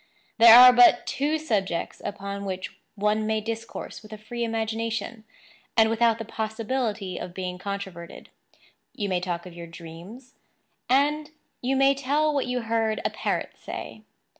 [0.39, 5.25] There are but two subjects upon which one may discourse with a free imagination,
[5.77, 8.31] and without the possibility of being controverted.
[8.95, 10.33] You may talk of your dreams;
[10.89, 11.29] and
[11.61, 14.01] you may tell what you heard a parrot say.